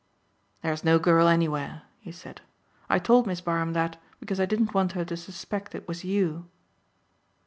[0.63, 2.41] "There is no girl anywhere," he said.
[2.89, 6.47] "I told Miss Barham that because I didn't want her to suspect it was you."